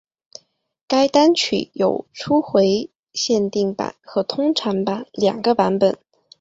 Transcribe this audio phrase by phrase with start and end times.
[0.87, 5.95] 该单曲有初回限定版和通常版两种版本。